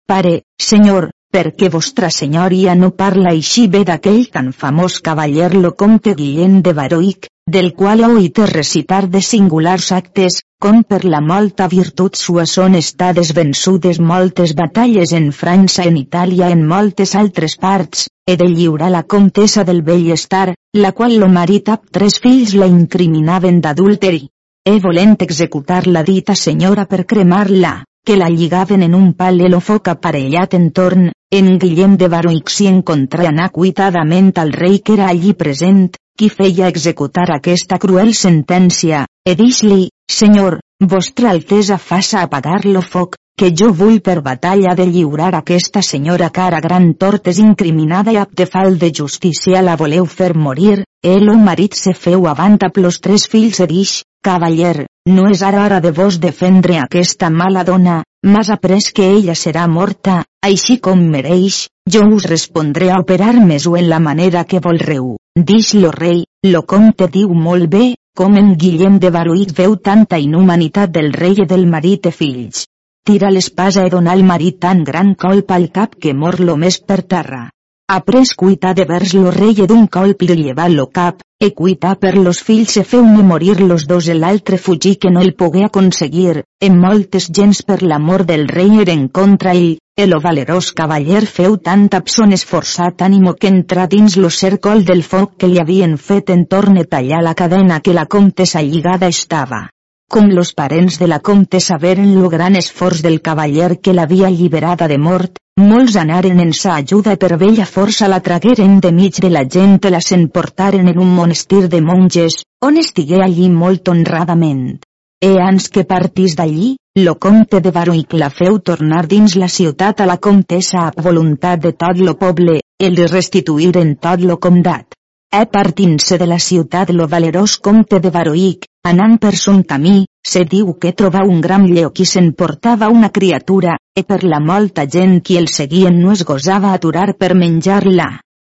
[0.05, 6.13] Pare, senyor, perquè vostra senyoria no parla així bé d'aquell tan famós cavaller lo comte
[6.13, 11.67] Guillem de Baroic, del qual heu oït recitar de singulars actes, com per la molta
[11.67, 18.07] virtut sua són estades vençudes moltes batalles en França en Itàlia en moltes altres parts,
[18.25, 22.65] he de lliurar la comtessa del bellestar, la qual lo marit amb tres fills la
[22.65, 24.29] incriminaven d'adulteri.
[24.65, 29.59] He volent executar la dita senyora per cremar-la, que la lligaven en un pal el
[29.61, 34.95] foc aparellat en torn, en Guillem de Baroix s'hi encontrà anar cuitadament al rei que
[34.95, 42.21] era allí present, qui feia executar aquesta cruel sentència, e dix-li, Senyor, vostra altesa faça
[42.21, 47.27] apagar lo foc, que jo vull per batalla de lliurar aquesta senyora cara gran tort
[47.31, 52.27] és incriminada i ab de justícia la voleu fer morir, el o marit se feu
[52.27, 56.77] avant a plos tres fills e dix, cavaller, no és ara hora de vos defendre
[56.79, 62.89] aquesta mala dona, mas après que ella serà morta, així com mereix, jo us respondré
[62.91, 65.17] a operar-mes-ho en la manera que volreu.
[65.35, 70.17] Dix lo rei, lo comte diu molt bé, com en Guillem de Baruïc veu tanta
[70.17, 72.67] inhumanitat del rei i del marit i fills.
[73.05, 76.79] Tira l'espasa i dona al marit tan gran colp al cap que mor lo més
[76.79, 77.49] per terra.
[77.91, 81.95] Après cuita de vers lo rei e d'un colp li lleva lo cap, e cuita
[81.99, 85.65] per los fills se feu-me morir los dos e l'altre fugir que no el pogué
[85.65, 91.25] aconseguir, en moltes gens per l'amor del rei eren contra ell, e lo valerós cavaller
[91.35, 95.93] feu tant abson esforçat ànimo que entra dins lo cercol del foc que li havien
[96.07, 99.69] fet en torne tallar la cadena que la comtessa lligada estava.
[100.09, 104.87] Com los parents de la comtessa veren lo gran esforç del cavaller que l'havia alliberada
[104.87, 109.29] de mort, molts anaren en sa ajuda per vella força la tragueren de mig de
[109.29, 114.81] la gent la s'emportaren en un monestir de monges, on estigué allí molt honradament.
[115.23, 120.01] E ans que partís d'allí, lo comte de Baruic la feu tornar dins la ciutat
[120.03, 122.57] a la comtessa a voluntat de tot lo poble,
[122.87, 124.97] el de restituir en tot lo comdat.
[125.31, 130.43] E partint-se de la ciutat lo valerós comte de Baroic, anant per son camí, se
[130.43, 135.21] diu que trobà un gran lleó qui s'emportava una criatura, e per la molta gent
[135.23, 138.09] qui el seguien no es gosava aturar per menjar-la.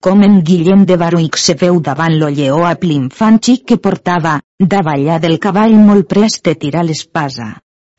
[0.05, 4.35] Com en Guillem de Baroic se veu davant lo lleó a l'infant xic que portava,
[4.75, 7.47] davallà del cavall molt prest de tirar l'espasa.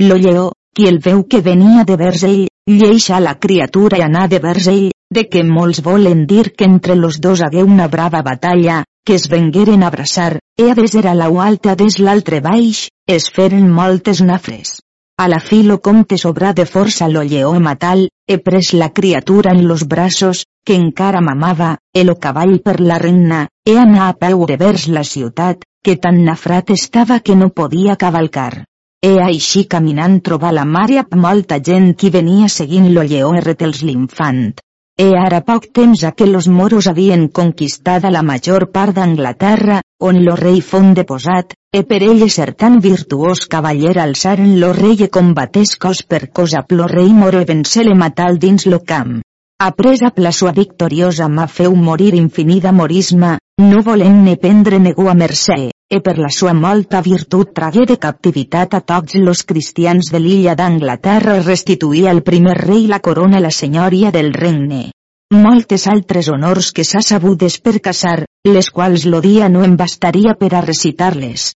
[0.03, 4.27] Lo lleó, qui el veu que venia de vers ell, lleixa la criatura i anar
[4.29, 8.21] de vers ell, de que molts volen dir que entre los dos hagué una brava
[8.21, 12.87] batalla, que es vengueren a abraçar, e a des era la alta des l'altre baix,
[13.07, 14.77] es feren moltes nafres.
[15.17, 19.53] A la fi lo comte sobra de força lo lleó matal, e pres la criatura
[19.55, 24.17] en los braços, que encara mamava, e lo cavall per la reina, e anà a
[24.19, 28.65] peu de vers la ciutat, que tan nafrat estava que no podia cavalcar.
[28.99, 33.83] E així caminant trobar la mare amb molta gent qui venia seguint lo lleó erretels
[33.87, 34.49] l'infant.
[34.95, 40.21] E ara poc temps a que los moros havien conquistada la major part d'Anglaterra, on
[40.23, 45.09] lo rei fon deposat, e per ell ser tan virtuós cavaller alçaren lo rei e
[45.11, 49.19] combatés cos per cos a lo rei moro e vencele matal dins lo camp.
[49.59, 55.13] Apresa la sua victoriosa mà feu morir infinida morisma, no volent ne prendre negu a
[55.13, 60.19] mercè, e per la sua molta virtut tragué de captivitat a tots los cristians de
[60.19, 64.89] l'illa d'Anglaterra i restituïa al primer rei la corona la senyoria del regne.
[65.33, 70.35] Moltes altres honors que s'ha sabudes per casar, les quals lo dia no em bastaria
[70.39, 71.53] per a recitar-les.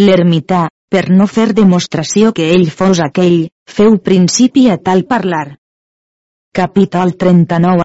[0.00, 5.56] L'ermità, per no fer demostració que ell fos aquell, feu principi a tal parlar.
[6.52, 7.84] Capítol 39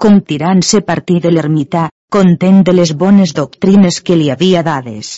[0.00, 5.10] Com tirant-se partí de l'ermità, content de les bones doctrines que li havia dades.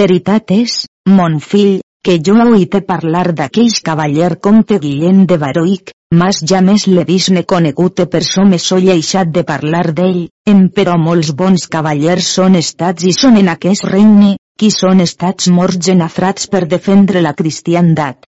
[0.00, 0.76] Veritat és,
[1.18, 6.60] mon fill, que jo he oït parlar d'aquell cavaller comte Guillem de Baroic, mas ja
[6.68, 10.22] més l'he vist ne conegut per so me so lleixat de parlar d'ell,
[10.52, 15.50] em però molts bons cavallers són estats i són en aquest regne, qui són estats
[15.58, 18.24] morts genafrats per defendre la cristiandat.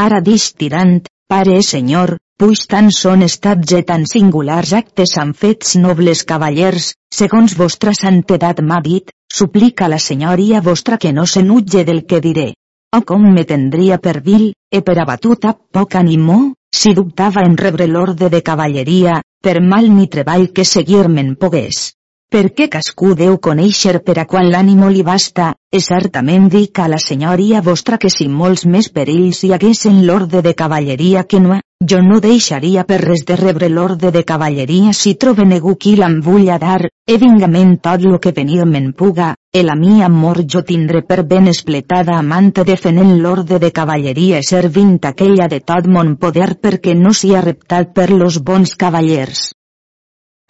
[0.00, 1.00] Ara dix tirant,
[1.30, 7.52] Pare senyor, puix tan són estats e tan singulars actes han fets nobles cavallers, segons
[7.58, 12.48] vostra santedat m'ha dit, suplica la senyoria vostra que no s'enutge del que diré.
[12.96, 16.40] O com me tendria per vil, e per abatut a poc animó,
[16.72, 21.90] si dubtava en rebre l'orde de cavalleria, per mal ni treball que seguir-me'n pogués
[22.30, 26.98] perquè cascú deu conèixer per a quan l'ànimo li basta, e certament dic a la
[27.02, 31.58] senyoria vostra que si molts més perills hi hagués en l'orde de cavalleria que no,
[31.90, 36.58] jo no deixaria per res de rebre l'orde de cavalleria si trobe negu qui a
[36.58, 41.02] dar, e vingament tot lo que venir me'n puga, e la mi amor jo tindré
[41.02, 46.94] per ben espletada amante defenent l'orde de cavalleria servint aquella de tot mon poder perquè
[46.94, 49.50] no s'hi ha reptat per los bons cavallers.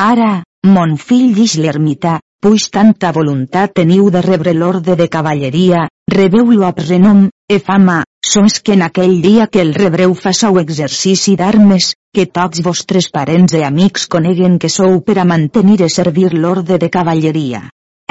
[0.01, 6.67] Ara, Mon fill dix l'ermità, puix tanta voluntat teniu de rebre l'orde de cavalleria, rebeu-lo
[6.69, 8.03] a renom, e fama,
[8.33, 13.57] sols que en aquell dia que el rebreu façau exercici d'armes, que tots vostres parents
[13.57, 17.63] e amics coneguen que sou per a mantenir e servir l'orde de cavalleria.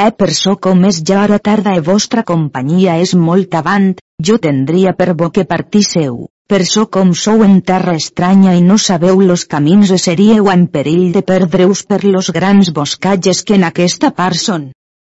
[0.07, 3.93] E per so com és ja hora tarda e vostra companyia és molt avant,
[4.25, 8.79] jo tendria per bo que partísseu per so com sou en terra estranya i no
[8.81, 13.65] sabeu los camins e seríeu en perill de perdreus per los grans boscatges que en
[13.67, 14.63] aquesta part són.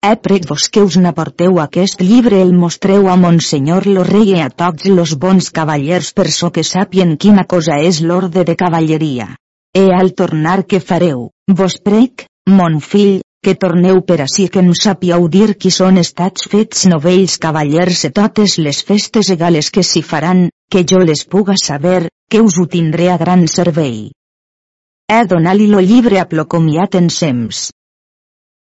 [0.06, 4.44] He prec vos que us n'aporteu aquest llibre el mostreu a Monsenyor lo rei i
[4.46, 9.28] a tots los bons cavallers per so que sapien quina cosa és l'orde de cavalleria.
[9.74, 14.78] E al tornar que fareu, vos prec, mon fill, que torneu per ací que no
[14.78, 20.06] sapieu dir qui són estats fets novells cavallers e totes les festes egales que s'hi
[20.06, 24.14] faran, que jo les puga saber, que us ho tindré a gran servei.
[25.12, 27.68] He donat-li lo llibre a plocomiat en sems.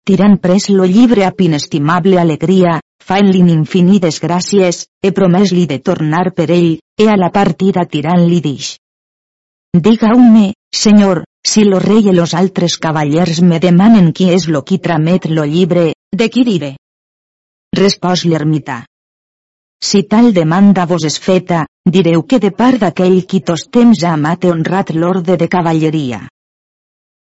[0.07, 6.47] Tirant pres lo llibre a inestimable alegria, faen-li infinides gràcies, he promès-li de tornar per
[6.55, 8.77] ell, e a la partida tirant-li dix.
[9.75, 14.79] Diga-me, senyor, si lo rei i los altres cavallers me demanen qui és lo qui
[14.79, 16.77] tramet lo llibre, de qui diré?
[17.75, 18.85] Respòs l'ermità.
[19.79, 24.13] Si tal demanda vos és feta, direu que de part d'aquell qui tos temps ha
[24.17, 26.21] amat honrat l'orde de cavalleria.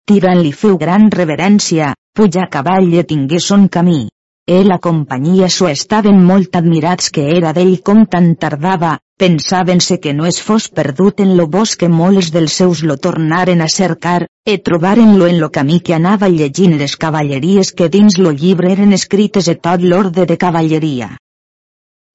[0.06, 4.06] Tirant li feu gran reverència, puja a cavall i tingué son camí.
[4.48, 10.14] E la companyia s'ho estaven molt admirats que era d'ell com tan tardava, pensaven-se que
[10.14, 14.20] no es fos perdut en lo bosc que molts dels seus lo tornaren a cercar,
[14.46, 18.92] e trobaren-lo en lo camí que anava llegint les cavalleries que dins lo llibre eren
[18.92, 21.16] escrites e tot l'orde de cavalleria.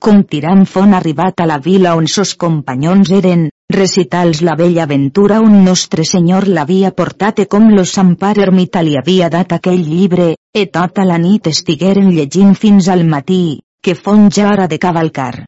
[0.01, 3.43] Com tirant fon arribat a la vila on sos companyons eren,
[3.75, 8.81] recitals la vella aventura un nostre senyor l'havia portat e com lo Sant Pare ermita
[8.81, 13.93] li havia dat aquell llibre, e tota la nit estigueren llegint fins al matí, que
[13.93, 15.45] fon ja hora de cavalcar.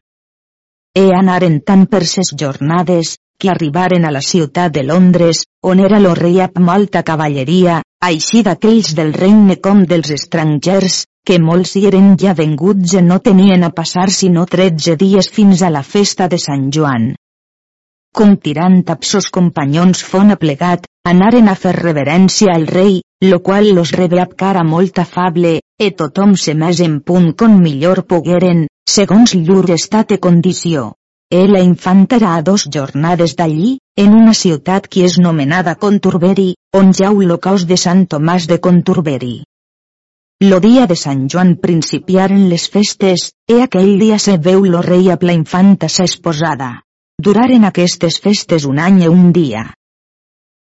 [0.94, 5.98] E anaren tan per ses jornades, que arribaren a la ciutat de Londres, on era
[5.98, 11.86] lo rei amb molta cavalleria, així d'aquells del regne com dels estrangers, que molts hi
[11.88, 16.26] eren ja venguts i no tenien a passar sinó tretze dies fins a la festa
[16.32, 17.14] de Sant Joan.
[18.18, 23.00] Com tirant amb sos companyons fon aplegat, anaren a fer reverència al rei,
[23.30, 27.56] lo qual los rebe amb cara molt afable, e tothom se més en punt con
[27.62, 28.66] millor pogueren,
[28.96, 30.92] segons llur estat e condició.
[31.32, 36.50] E la infanta era a dos jornades d'allí, en una ciutat que és nomenada Conturberi,
[36.76, 39.34] on jau lo caos de Sant Tomàs de Conturberi.
[40.42, 45.08] Lo dia de Sant Joan principiaren les festes, e aquell dia se veu lo rei
[45.12, 46.82] a la infanta sa esposada.
[47.22, 49.62] Duraren aquestes festes un any e un dia.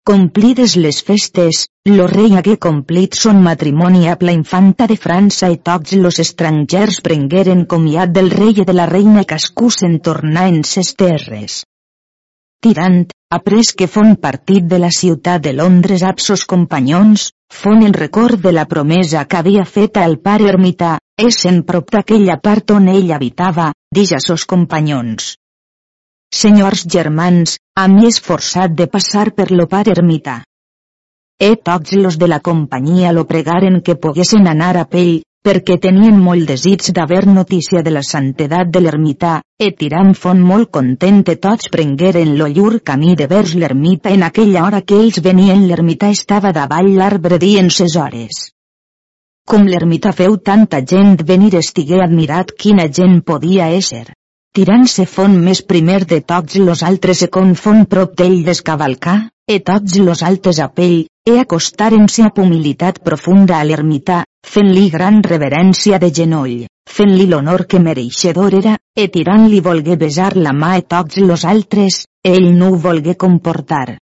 [0.07, 5.57] Complides les festes, lo rei hagué complit son matrimoni a la infanta de França i
[5.69, 10.63] tots los estrangers prengueren comiat del rei i de la reina cascú se'n tornar en
[10.63, 11.65] ses terres.
[12.63, 17.93] Tirant, après que fon partit de la ciutat de Londres amb sos companyons, fon en
[17.93, 22.87] record de la promesa que havia feta el pare ermità, en prop d'aquella part on
[22.87, 25.35] ell habitava, dix a sos companyons.
[26.33, 30.43] Senyors germans, a mi és forçat de passar per lo pare ermità.
[31.39, 36.17] E tots los de la companyia lo pregaren que poguessin anar a pell, perquè tenien
[36.19, 41.37] molt desig d'haver notícia de la santedat de l'ermità, e tirant font molt content e
[41.45, 46.11] tots prengueren lo llur camí de vers l'ermita en aquella hora que ells venien l'ermità
[46.17, 48.41] estava davall l'arbre dient ses hores.
[49.47, 54.03] Com l'ermità feu tanta gent venir estigué admirat quina gent podia ésser.
[54.51, 59.61] Tirant-se font més primer de tots los altres e con font prop d'ell descavalcar, e
[59.63, 65.99] tots los altes a pell, e acostaren-se amb humilitat profunda a l'ermità, fent-li gran reverència
[65.99, 66.65] de genoll,
[66.97, 72.05] fent-li l'honor que mereixedor era, e tirant-li volgué besar la mà a tots los altres,
[72.23, 73.97] ell no ho volgué comportar.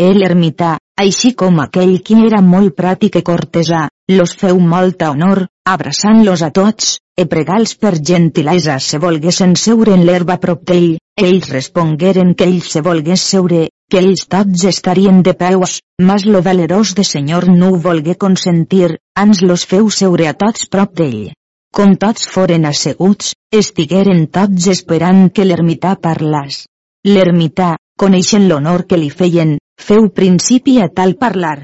[0.00, 5.42] El ermità, així com aquell qui era molt pràctic i cortesà, los feu molta honor,
[5.74, 11.50] abraçant-los a tots, e pregals per gentilesa se volguessin seure en l'herba prop d'ell, ells
[11.52, 16.94] respongueren que ell se volgués seure, que ells tots estarien de peus, mas lo valerós
[16.96, 21.30] de senyor no ho volgué consentir, ans los feu seure a tots prop d'ell.
[21.76, 26.64] Com tots foren asseguts, estigueren tots esperant que l'ermità parlàs.
[27.06, 29.58] L'ermità, coneixent l'honor que li feien,
[29.88, 31.58] feu principi a tal parlar,